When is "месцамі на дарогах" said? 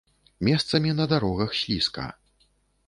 0.47-1.55